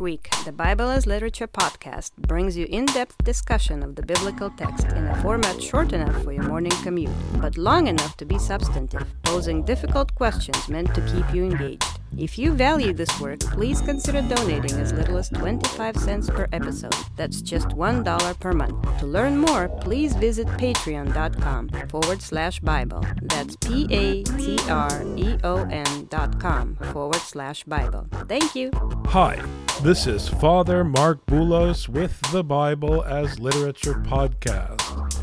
[0.00, 4.86] Week, the Bible as Literature podcast brings you in depth discussion of the biblical text
[4.92, 9.06] in a format short enough for your morning commute, but long enough to be substantive,
[9.24, 11.97] posing difficult questions meant to keep you engaged.
[12.16, 16.94] If you value this work, please consider donating as little as 25 cents per episode.
[17.16, 18.98] That's just $1 per month.
[19.00, 23.04] To learn more, please visit patreon.com forward slash Bible.
[23.22, 28.06] That's P A T R E O N dot com forward slash Bible.
[28.26, 28.70] Thank you.
[29.08, 29.40] Hi,
[29.82, 35.17] this is Father Marc Boulos with the Bible as Literature podcast.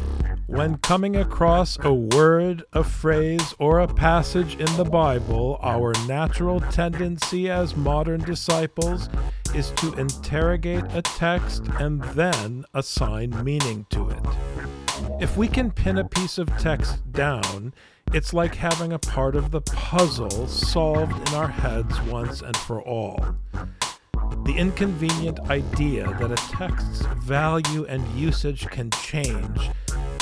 [0.48, 6.59] When coming across a word, a phrase, or a passage in the Bible, our natural
[6.59, 9.09] tendency as modern disciples
[9.55, 14.23] is to interrogate a text and then assign meaning to it.
[15.20, 17.73] If we can pin a piece of text down,
[18.13, 22.84] it's like having a part of the puzzle solved in our heads once and for
[22.84, 23.35] all.
[24.46, 29.71] The inconvenient idea that a text's value and usage can change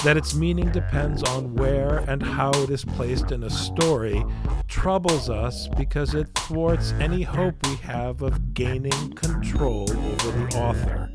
[0.03, 4.23] that its meaning depends on where and how it is placed in a story
[4.67, 11.09] troubles us because it thwarts any hope we have of gaining control over the author.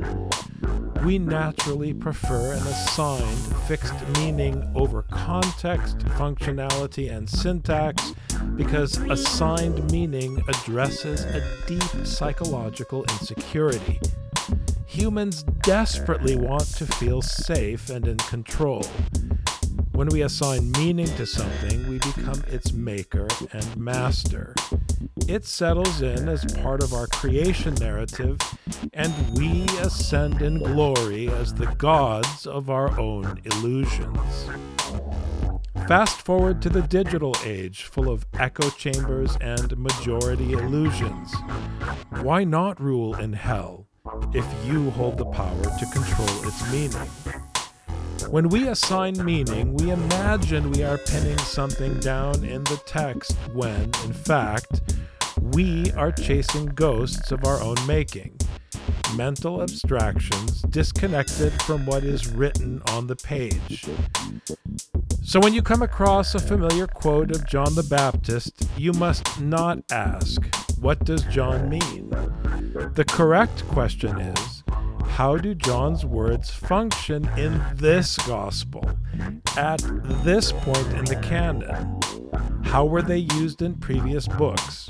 [1.04, 8.14] We naturally prefer an assigned fixed meaning over context, functionality, and syntax
[8.56, 14.00] because assigned meaning addresses a deep psychological insecurity.
[14.88, 18.82] Humans desperately want to feel safe and in control.
[19.92, 24.54] When we assign meaning to something, we become its maker and master.
[25.28, 28.38] It settles in as part of our creation narrative,
[28.94, 34.48] and we ascend in glory as the gods of our own illusions.
[35.86, 41.34] Fast forward to the digital age, full of echo chambers and majority illusions.
[42.22, 43.87] Why not rule in hell?
[44.34, 47.08] If you hold the power to control its meaning.
[48.30, 53.84] When we assign meaning, we imagine we are pinning something down in the text when,
[54.04, 54.82] in fact,
[55.40, 58.36] we are chasing ghosts of our own making,
[59.16, 63.86] mental abstractions disconnected from what is written on the page.
[65.22, 69.78] So, when you come across a familiar quote of John the Baptist, you must not
[69.90, 70.42] ask,
[70.80, 72.10] What does John mean?
[72.94, 74.62] The correct question is,
[75.06, 78.88] How do John's words function in this gospel,
[79.56, 79.82] at
[80.22, 82.00] this point in the canon?
[82.64, 84.88] How were they used in previous books?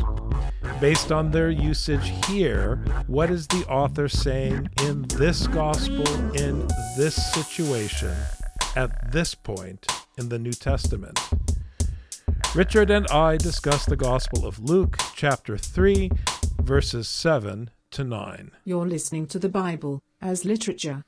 [0.80, 2.76] Based on their usage here,
[3.06, 6.68] what is the author saying in this gospel, in
[6.98, 8.14] this situation,
[8.76, 9.86] at this point
[10.18, 11.18] in the New Testament.
[12.54, 16.10] Richard and I discuss the Gospel of Luke, chapter 3,
[16.62, 18.52] verses 7 to 9.
[18.64, 21.04] You're listening to the Bible as literature.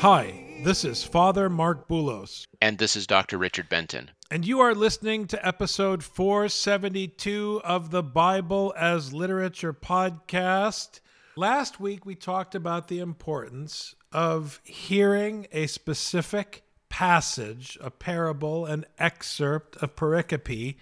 [0.00, 2.44] Hi, this is Father Marc Boulos.
[2.60, 3.38] And this is Dr.
[3.38, 4.10] Richard Benton.
[4.32, 11.00] And you are listening to episode 472 of the Bible as Literature podcast.
[11.34, 18.84] Last week, we talked about the importance of hearing a specific passage, a parable, an
[19.00, 20.76] excerpt, a pericope,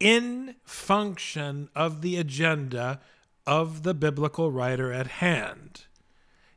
[0.00, 2.98] in function of the agenda
[3.46, 5.84] of the biblical writer at hand.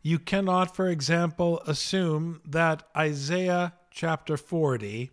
[0.02, 5.12] You cannot, for example, assume that Isaiah chapter 40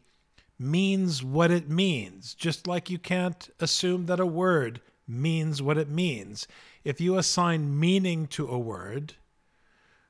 [0.59, 5.89] means what it means, just like you can't assume that a word means what it
[5.89, 6.47] means.
[6.85, 9.15] If you assign meaning to a word,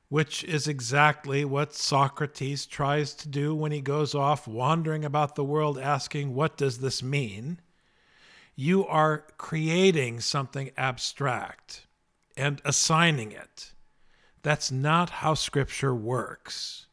[0.09, 5.45] which is exactly what Socrates tries to do when he goes off wandering about the
[5.45, 7.61] world asking, What does this mean?
[8.55, 11.87] You are creating something abstract
[12.37, 13.73] and assigning it.
[14.43, 16.87] That's not how Scripture works.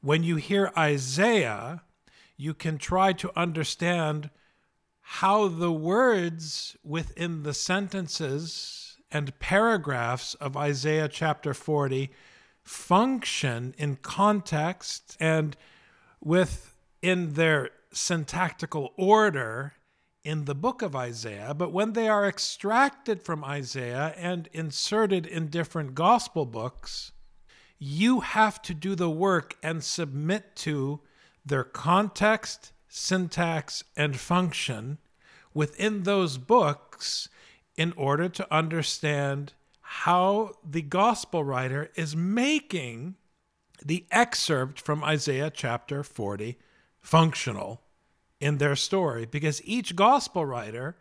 [0.00, 1.82] When you hear Isaiah,
[2.38, 4.30] you can try to understand
[5.00, 12.10] how the words within the sentences and paragraphs of Isaiah chapter 40
[12.62, 15.56] function in context and
[16.20, 19.74] with in their syntactical order
[20.24, 25.48] in the book of Isaiah, but when they are extracted from Isaiah and inserted in
[25.48, 27.12] different gospel books,
[27.78, 31.00] you have to do the work and submit to
[31.48, 34.98] their context, syntax, and function
[35.52, 37.28] within those books
[37.76, 43.14] in order to understand how the gospel writer is making
[43.84, 46.58] the excerpt from Isaiah chapter 40
[47.00, 47.80] functional
[48.40, 50.96] in their story because each gospel writer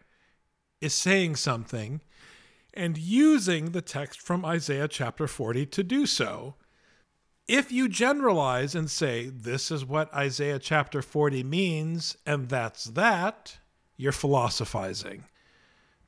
[0.79, 2.01] is saying something
[2.73, 6.55] and using the text from Isaiah chapter 40 to do so.
[7.47, 13.57] If you generalize and say, this is what Isaiah chapter 40 means, and that's that,
[13.95, 15.23] you're philosophizing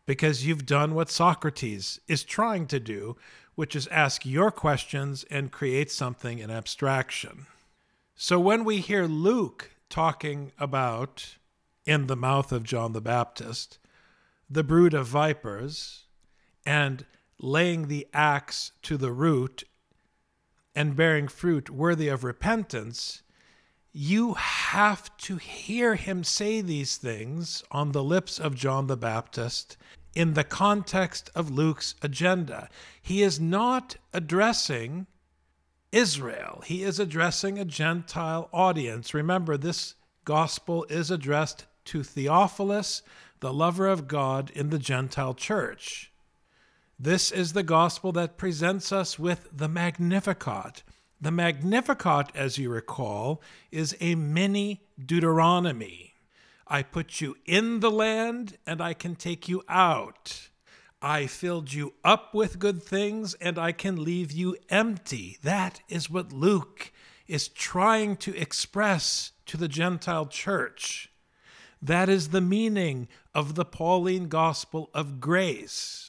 [0.05, 3.15] because you've done what Socrates is trying to do,
[3.55, 7.45] which is ask your questions and create something in abstraction.
[8.15, 11.35] So when we hear Luke talking about,
[11.85, 13.77] in the mouth of John the Baptist,
[14.49, 16.05] the brood of vipers,
[16.65, 17.05] and
[17.39, 19.63] laying the axe to the root
[20.75, 23.23] and bearing fruit worthy of repentance,
[23.91, 29.77] you have to hear him say these things on the lips of John the Baptist
[30.15, 32.69] in the context of Luke's agenda.
[33.01, 35.07] He is not addressing
[35.91, 39.13] Israel, he is addressing a Gentile audience.
[39.13, 43.01] Remember, this gospel is addressed to Theophilus,
[43.39, 46.08] the lover of God in the Gentile church.
[47.01, 50.83] This is the gospel that presents us with the Magnificat.
[51.21, 53.41] The Magnificat, as you recall,
[53.71, 56.15] is a mini Deuteronomy.
[56.67, 60.49] I put you in the land, and I can take you out.
[61.01, 65.37] I filled you up with good things, and I can leave you empty.
[65.41, 66.91] That is what Luke
[67.29, 71.09] is trying to express to the Gentile church.
[71.81, 76.08] That is the meaning of the Pauline gospel of grace.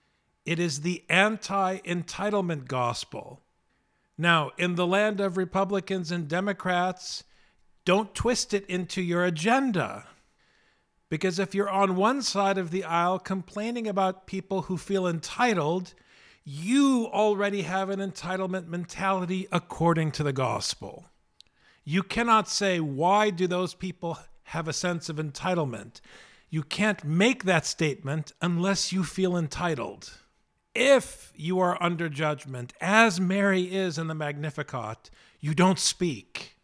[0.50, 3.40] It is the anti entitlement gospel.
[4.18, 7.22] Now, in the land of Republicans and Democrats,
[7.84, 10.08] don't twist it into your agenda.
[11.08, 15.94] Because if you're on one side of the aisle complaining about people who feel entitled,
[16.42, 21.04] you already have an entitlement mentality according to the gospel.
[21.84, 26.00] You cannot say, why do those people have a sense of entitlement?
[26.48, 30.10] You can't make that statement unless you feel entitled.
[30.82, 36.56] If you are under judgment, as Mary is in the Magnificat, you don't speak.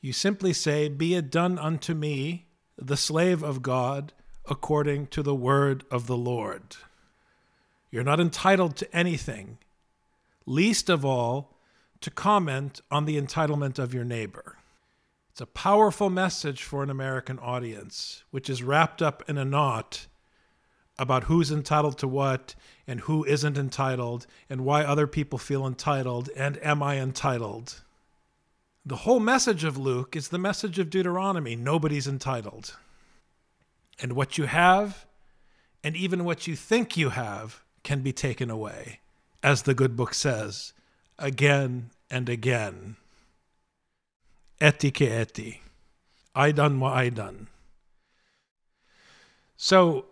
[0.00, 2.46] You simply say, Be it done unto me
[2.78, 4.14] the slave of God
[4.48, 6.76] according to the word of the Lord.
[7.90, 9.58] You're not entitled to anything,
[10.46, 11.58] least of all
[12.00, 14.56] to comment on the entitlement of your neighbor.
[15.32, 20.06] It's a powerful message for an American audience, which is wrapped up in a knot
[20.98, 22.54] about who's entitled to what
[22.88, 27.82] and who isn't entitled and why other people feel entitled and am I entitled?
[28.84, 32.74] The whole message of Luke is the message of Deuteronomy nobody's entitled.
[34.00, 35.04] And what you have,
[35.84, 39.00] and even what you think you have, can be taken away,
[39.42, 40.72] as the good book says,
[41.18, 42.96] again and again.
[44.60, 45.60] Eti eti.
[46.34, 47.48] I done what I done.
[49.56, 50.06] So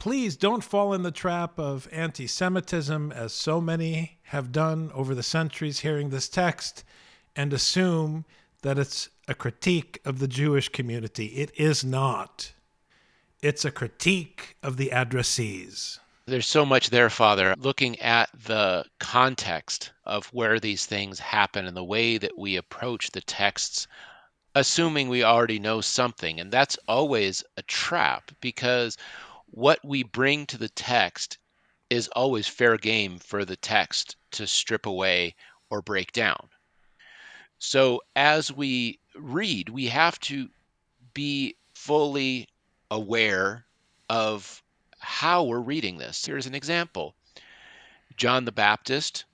[0.00, 5.14] please don't fall in the trap of anti Semitism, as so many have done over
[5.14, 6.82] the centuries hearing this text
[7.36, 8.24] and assume
[8.62, 11.26] that it's a critique of the Jewish community.
[11.26, 12.52] It is not.
[13.42, 15.98] It's a critique of the addressees.
[16.26, 17.54] There's so much there, Father.
[17.58, 23.10] Looking at the context of where these things happen and the way that we approach
[23.10, 23.86] the texts,
[24.54, 26.40] assuming we already know something.
[26.40, 28.96] And that's always a trap because
[29.52, 31.38] what we bring to the text
[31.88, 35.34] is always fair game for the text to strip away
[35.70, 36.48] or break down.
[37.58, 40.48] So as we read, we have to
[41.14, 42.48] be fully
[42.90, 43.64] aware
[44.08, 44.62] of
[44.98, 46.24] how we're reading this.
[46.24, 47.14] Here's an example
[48.16, 49.24] John the Baptist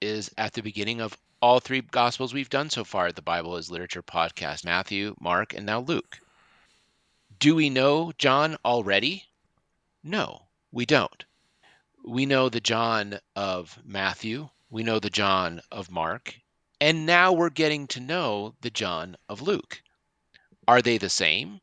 [0.00, 3.70] is at the beginning of all three Gospels we've done so far the Bible as
[3.70, 6.18] Literature podcast Matthew, Mark, and now Luke.
[7.38, 9.24] Do we know John already?
[10.06, 11.24] No, we don't.
[12.04, 16.38] We know the John of Matthew, we know the John of Mark,
[16.78, 19.82] and now we're getting to know the John of Luke.
[20.68, 21.62] Are they the same?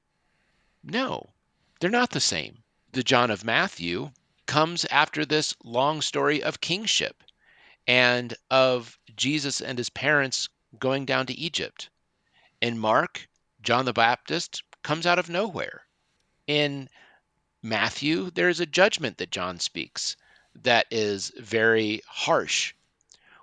[0.81, 1.33] No,
[1.79, 2.63] they're not the same.
[2.93, 4.11] The John of Matthew
[4.47, 7.23] comes after this long story of kingship
[7.85, 11.91] and of Jesus and his parents going down to Egypt.
[12.59, 13.29] In Mark,
[13.61, 15.85] John the Baptist comes out of nowhere.
[16.47, 16.89] In
[17.61, 20.15] Matthew, there is a judgment that John speaks
[20.55, 22.73] that is very harsh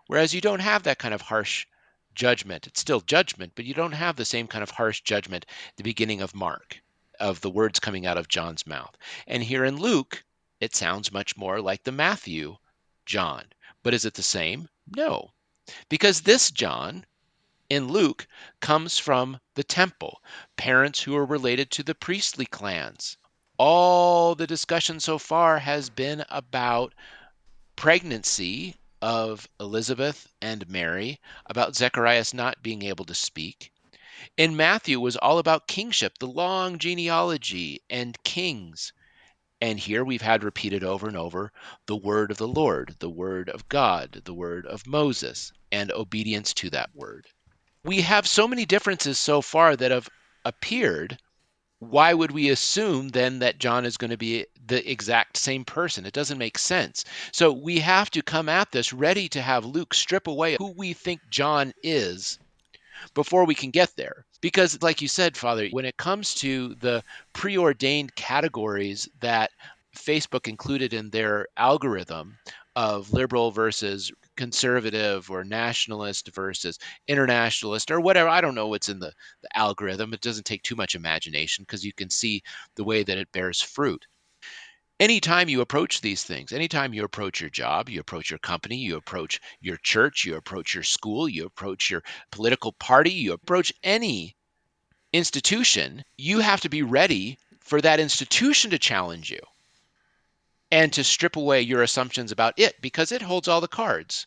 [0.08, 1.66] Whereas you don't have that kind of harsh
[2.14, 2.66] judgment.
[2.66, 5.82] It's still judgment, but you don't have the same kind of harsh judgment at the
[5.82, 6.80] beginning of Mark,
[7.20, 8.96] of the words coming out of John's mouth.
[9.26, 10.25] And here in Luke,
[10.60, 12.56] it sounds much more like the Matthew
[13.04, 13.52] John.
[13.82, 14.70] But is it the same?
[14.96, 15.34] No.
[15.90, 17.04] Because this John
[17.68, 18.26] in Luke
[18.60, 20.22] comes from the temple,
[20.56, 23.18] parents who are related to the priestly clans.
[23.58, 26.94] All the discussion so far has been about
[27.74, 33.72] pregnancy of Elizabeth and Mary, about Zacharias not being able to speak.
[34.36, 38.92] In Matthew was all about kingship, the long genealogy and kings.
[39.60, 41.52] And here we've had repeated over and over
[41.86, 46.54] the word of the Lord, the word of God, the word of Moses, and obedience
[46.54, 47.26] to that word.
[47.84, 50.08] We have so many differences so far that have
[50.44, 51.18] appeared.
[51.80, 56.06] Why would we assume then that John is going to be the exact same person?
[56.06, 57.04] It doesn't make sense.
[57.32, 60.92] So we have to come at this ready to have Luke strip away who we
[60.92, 62.38] think John is
[63.14, 64.25] before we can get there.
[64.40, 69.50] Because, like you said, Father, when it comes to the preordained categories that
[69.97, 72.38] Facebook included in their algorithm
[72.76, 76.78] of liberal versus conservative or nationalist versus
[77.09, 80.14] internationalist or whatever, I don't know what's in the, the algorithm.
[80.14, 82.42] It doesn't take too much imagination because you can see
[82.76, 84.07] the way that it bears fruit
[85.00, 88.97] anytime you approach these things, anytime you approach your job, you approach your company, you
[88.97, 94.37] approach your church, you approach your school, you approach your political party, you approach any
[95.12, 99.40] institution, you have to be ready for that institution to challenge you
[100.71, 104.26] and to strip away your assumptions about it because it holds all the cards.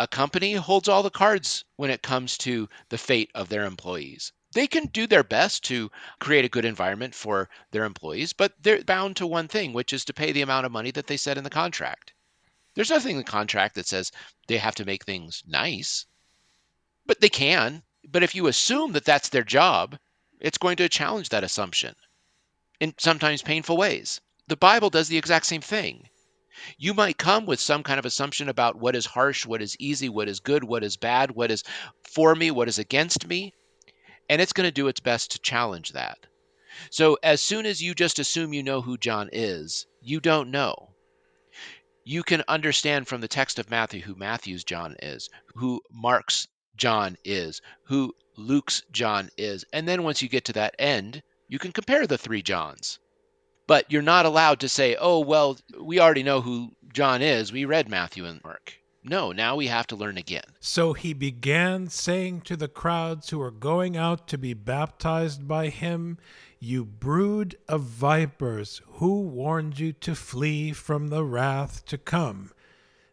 [0.00, 4.32] A company holds all the cards when it comes to the fate of their employees
[4.52, 8.82] they can do their best to create a good environment for their employees, but they're
[8.82, 11.38] bound to one thing, which is to pay the amount of money that they set
[11.38, 12.12] in the contract.
[12.74, 14.10] There's nothing in the contract that says
[14.48, 16.06] they have to make things nice,
[17.06, 17.84] but they can.
[18.02, 19.98] But if you assume that that's their job,
[20.40, 21.94] it's going to challenge that assumption
[22.80, 24.20] in sometimes painful ways.
[24.48, 26.08] The Bible does the exact same thing.
[26.78, 30.08] You might come with some kind of assumption about what is harsh, what is easy,
[30.08, 31.64] what is good, what is bad, what is
[32.02, 33.54] for me, what is against me
[34.30, 36.16] and it's going to do its best to challenge that.
[36.90, 40.94] So as soon as you just assume you know who John is, you don't know.
[42.04, 47.16] You can understand from the text of Matthew who Matthew's John is, who Mark's John
[47.24, 49.64] is, who Luke's John is.
[49.72, 53.00] And then once you get to that end, you can compare the three Johns.
[53.70, 57.52] But you're not allowed to say, oh, well, we already know who John is.
[57.52, 58.74] We read Matthew and Mark.
[59.04, 60.42] No, now we have to learn again.
[60.58, 65.68] So he began saying to the crowds who were going out to be baptized by
[65.68, 66.18] him,
[66.58, 72.50] You brood of vipers, who warned you to flee from the wrath to come?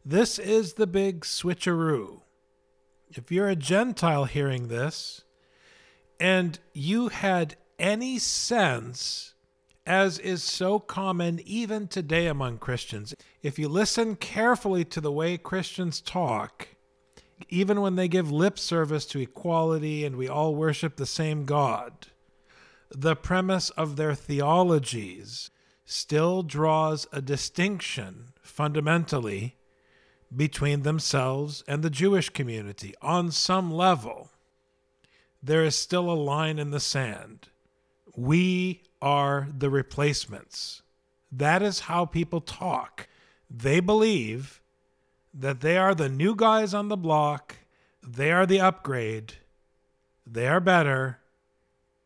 [0.04, 2.22] This is the big switcheroo.
[3.12, 5.24] If you're a Gentile hearing this,
[6.20, 9.36] and you had any sense
[9.88, 13.16] as is so common even today among Christians.
[13.42, 16.68] If you listen carefully to the way Christians talk,
[17.48, 22.08] even when they give lip service to equality and we all worship the same God,
[22.92, 25.52] the premise of their theologies
[25.86, 29.56] still draws a distinction fundamentally
[30.36, 34.32] between themselves and the Jewish community on some level.
[35.42, 37.48] There is still a line in the sand.
[38.18, 40.82] We are the replacements.
[41.32, 43.08] That is how people talk.
[43.50, 44.62] They believe
[45.34, 47.56] that they are the new guys on the block,
[48.02, 49.34] they are the upgrade,
[50.26, 51.20] they are better,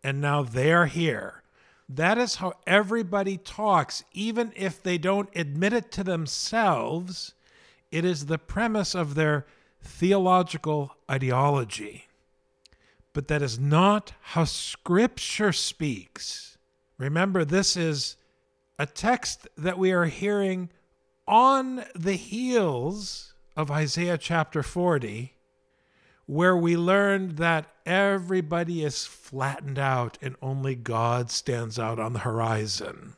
[0.03, 1.41] and now they are here.
[1.88, 7.33] That is how everybody talks, even if they don't admit it to themselves.
[7.91, 9.45] It is the premise of their
[9.81, 12.07] theological ideology.
[13.13, 16.50] But that is not how Scripture speaks.
[17.01, 18.15] Remember, this is
[18.77, 20.70] a text that we are hearing
[21.27, 25.34] on the heels of Isaiah chapter 40,
[26.27, 32.20] where we learned that everybody is flattened out and only God stands out on the
[32.20, 33.15] horizon.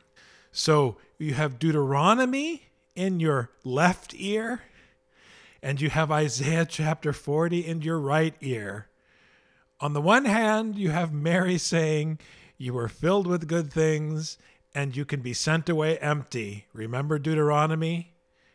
[0.54, 4.62] So you have Deuteronomy in your left ear,
[5.62, 8.88] and you have Isaiah chapter 40 in your right ear.
[9.82, 12.20] On the one hand, you have Mary saying,
[12.64, 14.38] you were filled with good things,
[14.74, 16.66] and you can be sent away empty.
[16.72, 18.14] Remember Deuteronomy?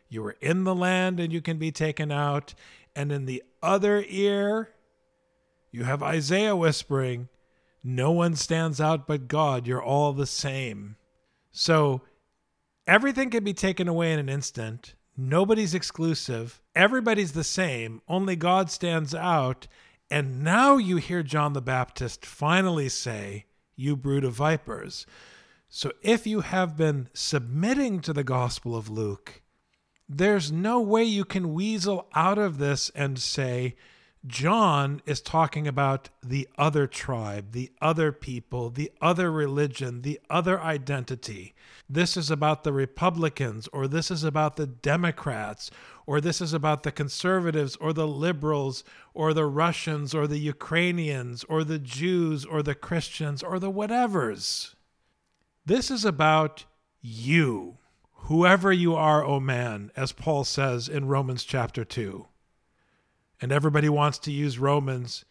[0.09, 2.55] You were in the land, and you can be taken out.
[2.95, 4.71] And in the other ear,
[5.71, 7.29] you have Isaiah whispering,
[7.83, 9.67] No one stands out but God.
[9.67, 10.95] You're all the same.
[11.51, 12.01] So
[12.87, 14.95] everything can be taken away in an instant.
[15.15, 16.63] Nobody's exclusive.
[16.75, 18.01] Everybody's the same.
[18.07, 19.67] Only God stands out.
[20.09, 23.45] And now you hear John the Baptist finally say,
[23.79, 25.05] you brood of vipers.
[25.69, 29.41] So if you have been submitting to the Gospel of Luke,
[30.07, 33.75] there's no way you can weasel out of this and say,
[34.27, 40.59] John is talking about the other tribe, the other people, the other religion, the other
[40.59, 41.53] identity.
[41.89, 45.71] This is about the Republicans, or this is about the Democrats,
[46.05, 48.83] or this is about the conservatives, or the liberals,
[49.13, 54.75] or the Russians, or the Ukrainians, or the Jews, or the Christians, or the whatevers.
[55.65, 56.65] This is about
[57.01, 57.77] you,
[58.11, 62.27] whoever you are, O man, as Paul says in Romans chapter 2
[63.41, 65.25] and everybody wants to use Romans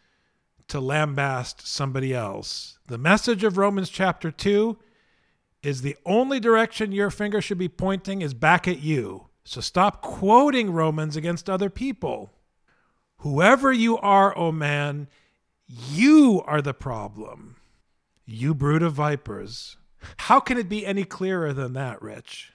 [0.67, 2.77] to lambast somebody else.
[2.87, 4.77] The message of Romans chapter 2
[5.61, 9.27] is the only direction your finger should be pointing is back at you.
[9.43, 12.31] So stop quoting Romans against other people.
[13.17, 15.07] Whoever you are, O oh man,
[15.67, 17.57] you are the problem.
[18.25, 19.77] You brood of vipers.
[20.17, 22.53] How can it be any clearer than that, Rich?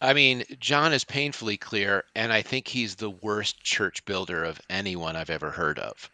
[0.00, 4.60] I mean, John is painfully clear, and I think he's the worst church builder of
[4.70, 6.08] anyone I've ever heard of.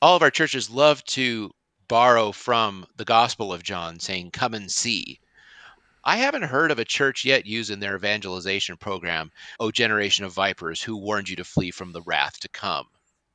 [0.00, 1.52] All of our churches love to
[1.88, 5.18] borrow from the Gospel of John, saying, Come and see.
[6.04, 10.80] I haven't heard of a church yet using their evangelization program, O generation of vipers,
[10.80, 12.86] who warned you to flee from the wrath to come.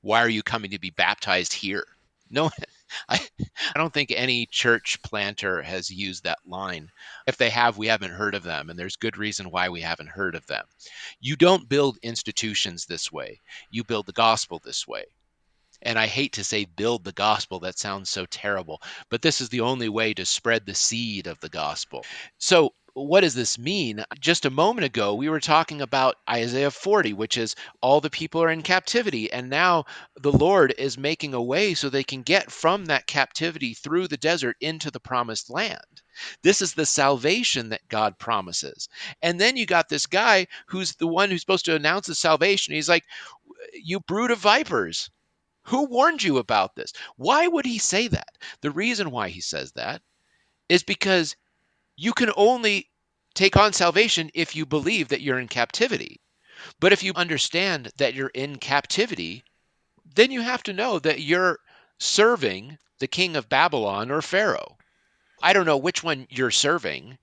[0.01, 1.85] Why are you coming to be baptized here?
[2.29, 2.49] No,
[3.09, 6.89] I, I don't think any church planter has used that line.
[7.27, 10.09] If they have, we haven't heard of them, and there's good reason why we haven't
[10.09, 10.65] heard of them.
[11.19, 15.05] You don't build institutions this way, you build the gospel this way.
[15.81, 19.49] And I hate to say build the gospel, that sounds so terrible, but this is
[19.49, 22.03] the only way to spread the seed of the gospel.
[22.37, 22.73] So
[23.07, 24.03] what does this mean?
[24.19, 28.43] Just a moment ago, we were talking about Isaiah 40, which is all the people
[28.43, 29.31] are in captivity.
[29.31, 33.73] And now the Lord is making a way so they can get from that captivity
[33.73, 36.01] through the desert into the promised land.
[36.43, 38.89] This is the salvation that God promises.
[39.21, 42.73] And then you got this guy who's the one who's supposed to announce the salvation.
[42.73, 43.05] He's like,
[43.73, 45.09] You brood of vipers.
[45.63, 46.93] Who warned you about this?
[47.15, 48.37] Why would he say that?
[48.61, 50.01] The reason why he says that
[50.67, 51.35] is because
[51.95, 52.89] you can only
[53.39, 56.19] take on salvation if you believe that you're in captivity.
[56.81, 59.45] But if you understand that you're in captivity,
[60.13, 61.59] then you have to know that you're
[61.99, 64.77] serving the king of Babylon or Pharaoh.
[65.41, 67.17] I don't know which one you're serving,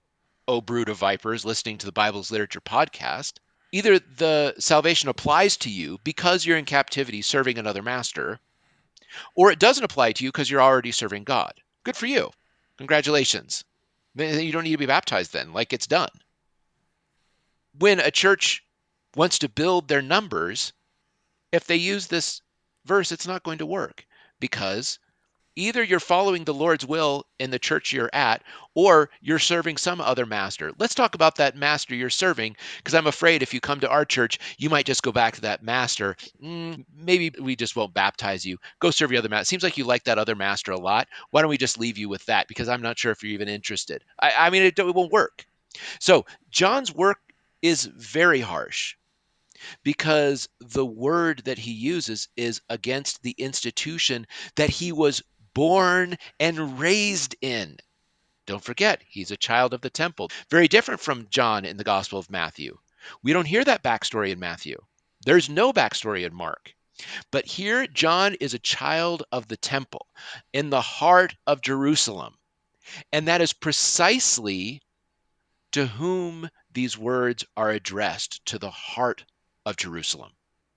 [0.48, 3.34] O brood of vipers listening to the Bible's Literature podcast.
[3.70, 8.40] Either the salvation applies to you because you're in captivity serving another master,
[9.34, 11.52] or it doesn't apply to you because you're already serving God.
[11.84, 12.30] Good for you.
[12.78, 13.64] Congratulations.
[14.16, 16.10] You don't need to be baptized then, like it's done.
[17.78, 18.64] When a church
[19.14, 20.72] wants to build their numbers,
[21.52, 22.40] if they use this
[22.86, 24.06] verse, it's not going to work
[24.40, 24.98] because
[25.56, 28.42] either you're following the Lord's will in the church you're at,
[28.74, 30.72] or you're serving some other master.
[30.78, 34.04] Let's talk about that master you're serving, because I'm afraid if you come to our
[34.04, 36.16] church, you might just go back to that master.
[36.42, 38.58] Mm, maybe we just won't baptize you.
[38.78, 39.46] Go serve your other master.
[39.46, 41.08] Seems like you like that other master a lot.
[41.30, 42.48] Why don't we just leave you with that?
[42.48, 44.04] Because I'm not sure if you're even interested.
[44.20, 45.46] I, I mean, it, it won't work.
[46.00, 47.18] So John's work
[47.62, 48.96] is very harsh
[49.82, 55.22] because the word that he uses is against the institution that he was
[55.56, 57.78] born and raised in.
[58.44, 60.30] Don't forget, he's a child of the temple.
[60.50, 62.76] Very different from John in the Gospel of Matthew.
[63.22, 64.76] We don't hear that backstory in Matthew.
[65.24, 66.74] There's no backstory in Mark.
[67.30, 70.06] But here, John is a child of the temple
[70.52, 72.34] in the heart of Jerusalem.
[73.10, 74.82] And that is precisely
[75.72, 79.24] to whom these words are addressed to the heart
[79.64, 80.32] of Jerusalem.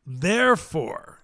[0.06, 1.19] Therefore,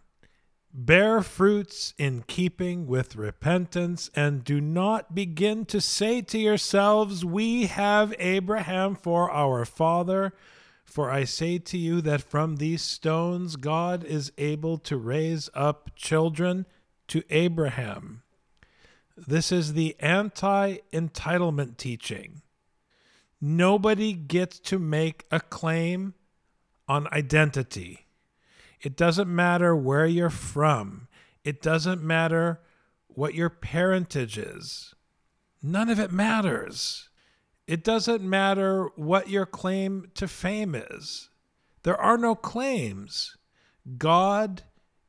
[0.78, 7.68] Bear fruits in keeping with repentance, and do not begin to say to yourselves, We
[7.68, 10.34] have Abraham for our father.
[10.84, 15.92] For I say to you that from these stones God is able to raise up
[15.96, 16.66] children
[17.08, 18.24] to Abraham.
[19.16, 22.42] This is the anti entitlement teaching.
[23.40, 26.16] Nobody gets to make a claim
[26.86, 28.05] on identity.
[28.86, 31.08] It doesn't matter where you're from.
[31.44, 32.60] It doesn't matter
[33.08, 34.94] what your parentage is.
[35.64, 37.10] None of it matters.
[37.66, 41.30] It doesn't matter what your claim to fame is.
[41.82, 43.38] There are no claims.
[43.98, 44.62] God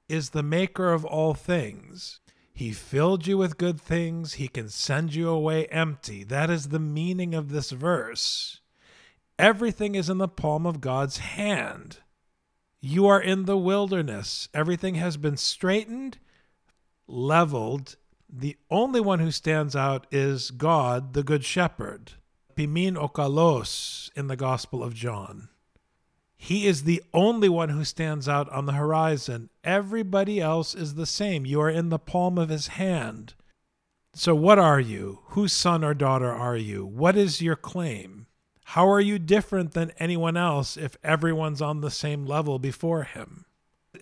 [0.08, 2.20] is the maker of all things.
[2.54, 4.34] He filled you with good things.
[4.34, 6.24] He can send you away empty.
[6.24, 8.60] That is the meaning of this verse.
[9.38, 11.98] Everything is in the palm of God's hand.
[12.86, 14.48] You are in the wilderness.
[14.54, 16.18] Everything has been straightened,
[17.08, 17.96] leveled.
[18.32, 22.12] The only one who stands out is God, the Good Shepherd.
[22.54, 25.48] Pimin okalos in the Gospel of John.
[26.36, 29.50] He is the only one who stands out on the horizon.
[29.64, 31.44] Everybody else is the same.
[31.44, 33.34] You are in the palm of his hand.
[34.14, 35.22] So, what are you?
[35.30, 36.86] Whose son or daughter are you?
[36.86, 38.25] What is your claim?
[38.70, 43.44] How are you different than anyone else if everyone's on the same level before him?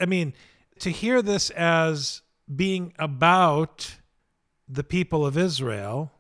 [0.01, 0.33] I mean,
[0.79, 2.23] to hear this as
[2.53, 3.97] being about
[4.67, 6.13] the people of Israel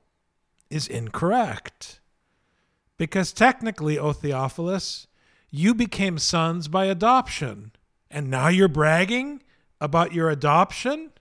[0.68, 2.00] is incorrect.
[2.98, 5.06] Because technically, O Theophilus,
[5.50, 7.72] you became sons by adoption.
[8.10, 9.42] And now you're bragging
[9.80, 11.12] about your adoption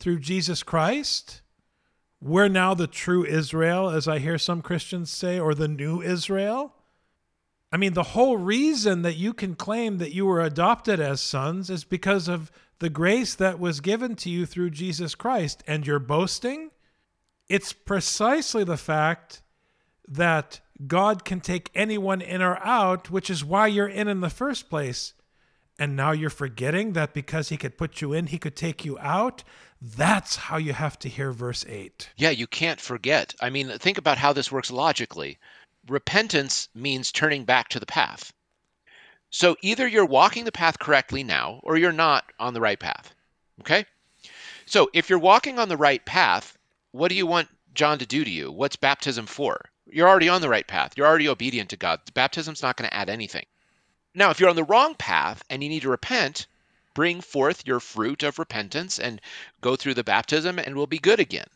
[0.00, 1.41] through Jesus Christ?
[2.24, 6.72] We're now the true Israel, as I hear some Christians say, or the new Israel?
[7.72, 11.68] I mean, the whole reason that you can claim that you were adopted as sons
[11.68, 15.64] is because of the grace that was given to you through Jesus Christ.
[15.66, 16.70] And you're boasting?
[17.48, 19.42] It's precisely the fact
[20.06, 24.30] that God can take anyone in or out, which is why you're in in the
[24.30, 25.12] first place.
[25.76, 28.96] And now you're forgetting that because he could put you in, he could take you
[29.00, 29.42] out.
[29.84, 32.08] That's how you have to hear verse 8.
[32.16, 33.34] Yeah, you can't forget.
[33.40, 35.38] I mean, think about how this works logically.
[35.88, 38.32] Repentance means turning back to the path.
[39.30, 43.12] So either you're walking the path correctly now, or you're not on the right path.
[43.62, 43.84] Okay?
[44.66, 46.56] So if you're walking on the right path,
[46.92, 48.52] what do you want John to do to you?
[48.52, 49.68] What's baptism for?
[49.86, 50.92] You're already on the right path.
[50.96, 51.98] You're already obedient to God.
[52.14, 53.46] Baptism's not going to add anything.
[54.14, 56.46] Now, if you're on the wrong path and you need to repent,
[56.94, 59.20] bring forth your fruit of repentance and
[59.60, 61.46] go through the baptism and we'll be good again.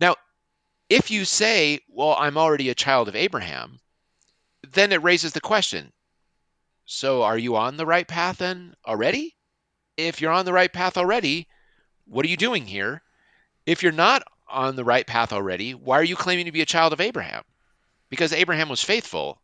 [0.00, 0.16] Now,
[0.88, 3.80] if you say, Well, I'm already a child of Abraham,
[4.68, 5.92] then it raises the question
[6.84, 9.36] So are you on the right path then already?
[9.96, 11.48] If you're on the right path already,
[12.06, 13.02] what are you doing here?
[13.66, 16.66] If you're not on the right path already, why are you claiming to be a
[16.66, 17.44] child of Abraham?
[18.12, 19.40] because Abraham was faithful.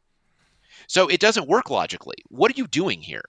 [0.88, 2.16] So it doesn't work logically.
[2.28, 3.24] What are you doing here?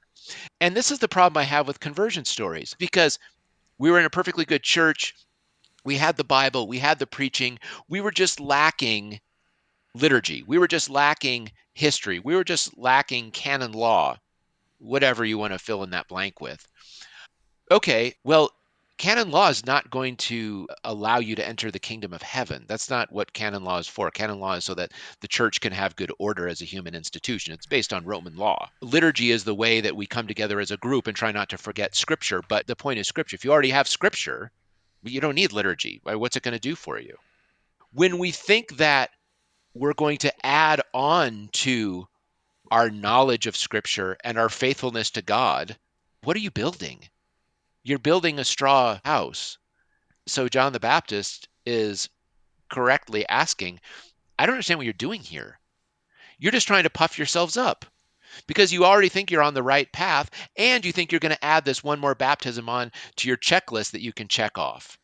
[0.61, 3.19] And this is the problem I have with conversion stories because
[3.77, 5.15] we were in a perfectly good church.
[5.83, 7.59] We had the Bible, we had the preaching.
[7.87, 9.19] We were just lacking
[9.95, 10.43] liturgy.
[10.45, 12.19] We were just lacking history.
[12.19, 14.17] We were just lacking canon law,
[14.79, 16.67] whatever you want to fill in that blank with.
[17.71, 18.51] Okay, well,
[18.99, 22.65] canon law is not going to allow you to enter the kingdom of heaven.
[22.67, 24.11] That's not what canon law is for.
[24.11, 27.53] Canon law is so that the church can have good order as a human institution.
[27.53, 28.69] It's based on Roman law.
[28.81, 31.57] Liturgy is the way that we come together as a group and try not to
[31.57, 32.41] forget scripture.
[32.47, 33.35] But the point is scripture.
[33.35, 34.51] If you already have scripture,
[35.01, 36.01] you don't need liturgy.
[36.03, 37.15] What's it going to do for you?
[37.93, 39.11] When we think that
[39.73, 42.05] we're going to add on to
[42.69, 45.77] our knowledge of scripture and our faithfulness to God,
[46.23, 46.99] what are you building?
[47.83, 49.57] You're building a straw house.
[50.27, 52.09] So John the Baptist is
[52.69, 53.79] correctly asking,
[54.37, 55.59] I don't understand what you're doing here.
[56.37, 57.85] You're just trying to puff yourselves up
[58.47, 61.43] because you already think you're on the right path and you think you're going to
[61.43, 64.97] add this one more baptism on to your checklist that you can check off.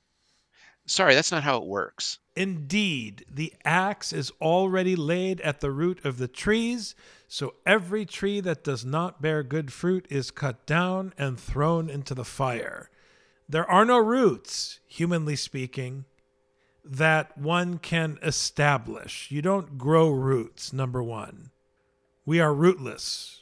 [0.88, 2.20] Sorry, that's not how it works.
[2.36, 6.94] Indeed, the axe is already laid at the root of the trees,
[7.28, 12.14] so every tree that does not bear good fruit is cut down and thrown into
[12.14, 12.90] the fire.
[13.48, 16.06] There are no roots, humanly speaking,
[16.84, 19.30] that one can establish.
[19.32, 21.52] You don't grow roots, number one.
[22.26, 23.42] We are rootless.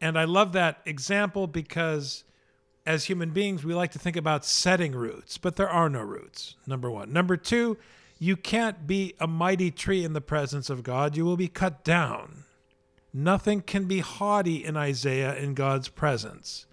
[0.00, 2.24] And I love that example because
[2.86, 6.56] as human beings, we like to think about setting roots, but there are no roots,
[6.66, 7.12] number one.
[7.12, 7.76] Number two,
[8.18, 11.16] you can't be a mighty tree in the presence of God.
[11.16, 12.44] You will be cut down.
[13.12, 16.66] Nothing can be haughty in Isaiah in God's presence.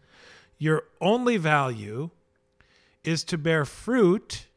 [0.57, 2.11] Your only value
[3.03, 4.47] is to bear fruit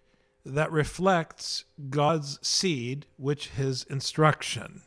[0.45, 4.83] that reflects God's seed, which his instruction.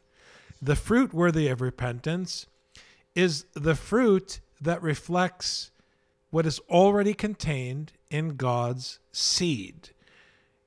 [0.61, 2.47] The fruit worthy of repentance
[3.15, 5.71] is the fruit that reflects
[6.29, 9.89] what is already contained in God's seed.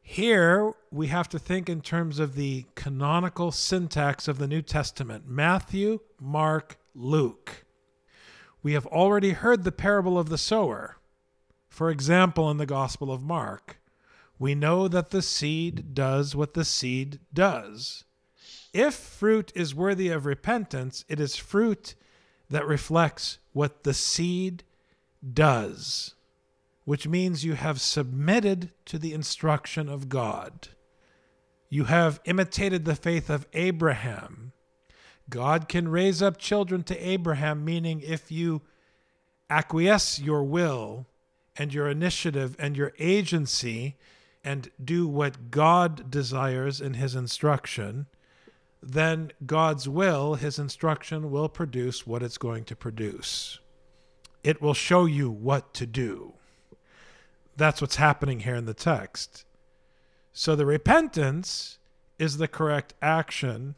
[0.09, 5.25] Here, we have to think in terms of the canonical syntax of the New Testament
[5.27, 7.64] Matthew, Mark, Luke.
[8.62, 10.99] We have already heard the parable of the sower.
[11.69, 13.81] For example, in the Gospel of Mark,
[14.38, 18.05] we know that the seed does what the seed does.
[18.73, 21.97] If fruit is worthy of repentance, it is fruit
[22.49, 24.62] that reflects what the seed
[25.35, 26.14] does,
[26.87, 30.68] which means you have submitted to the instruction of God.
[31.68, 34.53] You have imitated the faith of Abraham.
[35.29, 38.62] God can raise up children to Abraham, meaning if you
[39.51, 41.07] acquiesce your will
[41.57, 43.96] and your initiative and your agency
[44.44, 48.07] and do what God desires in his instruction,
[48.81, 53.59] then God's will, his instruction, will produce what it's going to produce.
[54.44, 56.35] It will show you what to do.
[57.57, 59.45] That's what's happening here in the text.
[60.33, 61.79] So the repentance
[62.19, 63.75] is the correct action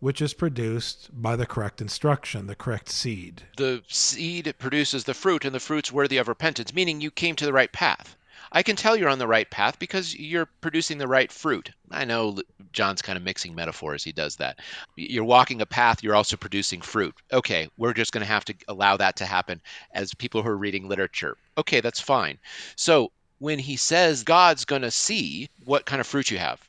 [0.00, 3.42] which is produced by the correct instruction, the correct seed.
[3.58, 7.44] The seed produces the fruit, and the fruit's worthy of repentance, meaning you came to
[7.44, 8.16] the right path.
[8.52, 11.70] I can tell you're on the right path because you're producing the right fruit.
[11.90, 12.38] I know
[12.72, 14.02] John's kind of mixing metaphors.
[14.02, 14.58] He does that.
[14.96, 17.14] You're walking a path, you're also producing fruit.
[17.32, 19.60] Okay, we're just going to have to allow that to happen
[19.92, 21.36] as people who are reading literature.
[21.58, 22.38] Okay, that's fine.
[22.74, 26.60] So when he says God's going to see what kind of fruit you have,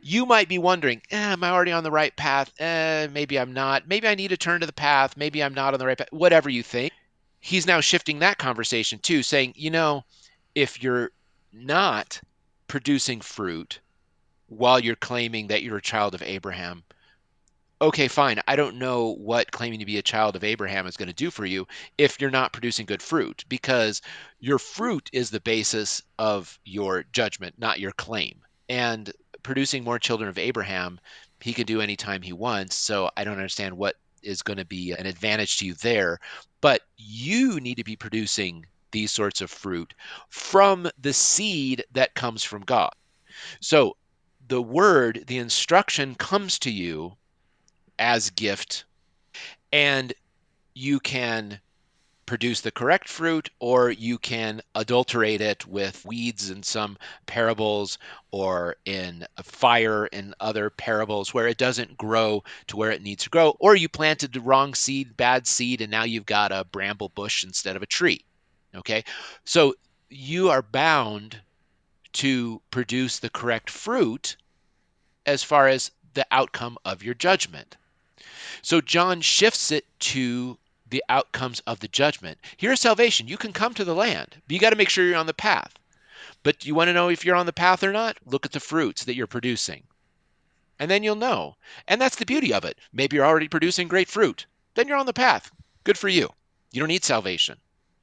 [0.00, 2.50] you might be wondering, eh, am I already on the right path?
[2.58, 3.86] Eh, maybe I'm not.
[3.86, 5.16] Maybe I need to turn to the path.
[5.16, 6.08] Maybe I'm not on the right path.
[6.10, 6.92] Whatever you think.
[7.38, 10.04] He's now shifting that conversation too, saying, you know,
[10.54, 11.10] if you're
[11.52, 12.20] not
[12.66, 13.80] producing fruit
[14.48, 16.82] while you're claiming that you're a child of Abraham,
[17.80, 18.40] okay, fine.
[18.46, 21.30] I don't know what claiming to be a child of Abraham is going to do
[21.30, 21.66] for you
[21.98, 24.02] if you're not producing good fruit, because
[24.38, 28.40] your fruit is the basis of your judgment, not your claim.
[28.68, 29.10] And
[29.42, 31.00] producing more children of Abraham,
[31.40, 32.76] he can do anytime he wants.
[32.76, 36.18] So I don't understand what is going to be an advantage to you there.
[36.60, 39.94] But you need to be producing these sorts of fruit
[40.28, 42.92] from the seed that comes from God.
[43.60, 43.96] So
[44.48, 47.16] the word, the instruction comes to you
[48.00, 48.84] as gift,
[49.72, 50.12] and
[50.74, 51.60] you can
[52.26, 57.98] produce the correct fruit, or you can adulterate it with weeds in some parables
[58.30, 63.30] or in fire in other parables where it doesn't grow to where it needs to
[63.30, 67.08] grow, or you planted the wrong seed, bad seed, and now you've got a bramble
[67.08, 68.24] bush instead of a tree.
[68.76, 69.04] Okay,
[69.44, 69.74] so
[70.08, 71.40] you are bound
[72.12, 74.36] to produce the correct fruit
[75.26, 77.76] as far as the outcome of your judgment.
[78.62, 80.58] So John shifts it to
[80.88, 82.38] the outcomes of the judgment.
[82.56, 83.28] Here's salvation.
[83.28, 85.34] You can come to the land, but you got to make sure you're on the
[85.34, 85.72] path.
[86.42, 88.16] But you want to know if you're on the path or not?
[88.24, 89.82] Look at the fruits that you're producing.
[90.78, 91.56] And then you'll know.
[91.86, 92.78] And that's the beauty of it.
[92.92, 94.46] Maybe you're already producing great fruit.
[94.74, 95.50] Then you're on the path.
[95.84, 96.30] Good for you.
[96.72, 97.58] You don't need salvation.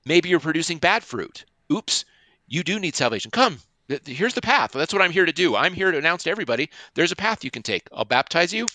[0.05, 1.45] Maybe you're producing bad fruit.
[1.71, 2.05] Oops,
[2.47, 3.31] you do need salvation.
[3.31, 3.59] Come,
[4.05, 4.71] here's the path.
[4.71, 5.55] That's what I'm here to do.
[5.55, 7.87] I'm here to announce to everybody there's a path you can take.
[7.91, 8.67] I'll baptize you.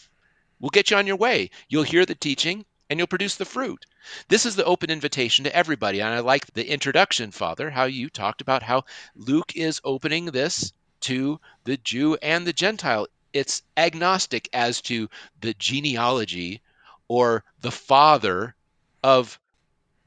[0.62, 1.51] We'll get you on your way.
[1.68, 3.85] You'll hear the teaching and you'll produce the fruit.
[4.29, 6.01] This is the open invitation to everybody.
[6.01, 8.85] And I like the introduction, Father, how you talked about how
[9.16, 13.09] Luke is opening this to the Jew and the Gentile.
[13.33, 16.62] It's agnostic as to the genealogy
[17.09, 18.55] or the father
[19.03, 19.40] of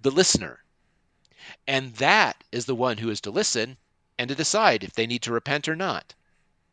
[0.01, 0.63] the listener.
[1.67, 3.77] And that is the one who is to listen
[4.17, 6.13] and to decide if they need to repent or not.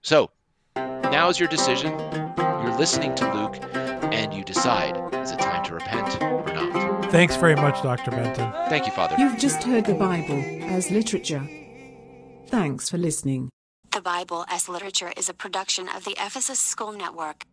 [0.03, 0.31] So,
[0.77, 2.52] now is your decision.
[2.73, 3.59] You're listening to Luke
[4.15, 7.13] and you decide is it time to repent or not?
[7.13, 8.11] Thanks very much, Dr.
[8.11, 8.51] Benton.
[8.71, 9.15] Thank you, Father.
[9.19, 11.47] You've just heard the Bible as literature.
[12.47, 13.51] Thanks for listening.
[13.91, 17.45] The Bible as Literature is a production of the Ephesus School Network.